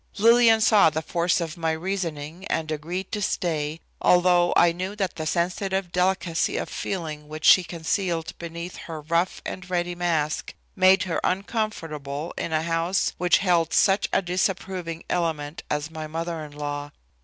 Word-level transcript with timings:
Lillian 0.17 0.61
saw 0.61 0.89
the 0.89 1.03
force 1.03 1.39
of 1.39 1.57
my 1.57 1.73
reasoning 1.73 2.47
and 2.47 2.71
agreed 2.71 3.11
to 3.11 3.21
stay, 3.21 3.81
although 4.01 4.51
I 4.57 4.71
knew 4.71 4.95
that 4.95 5.15
the 5.15 5.27
sensitive 5.27 5.91
delicacy 5.91 6.57
of 6.57 6.69
feeling 6.69 7.27
which 7.27 7.45
she 7.45 7.63
concealed 7.63 8.35
beneath 8.39 8.77
her 8.77 9.01
rough 9.01 9.43
and 9.45 9.69
ready 9.69 9.93
mask 9.93 10.55
made 10.75 11.03
her 11.03 11.21
uncomfortable 11.23 12.33
in 12.35 12.51
a 12.51 12.63
house 12.63 13.13
which 13.19 13.37
held 13.45 13.73
such 13.73 14.09
a 14.11 14.23
disapproving 14.23 15.03
element 15.07 15.61
as 15.69 15.91
my 15.91 16.07
mother 16.07 16.43
in 16.43 16.53
law. 16.57 16.89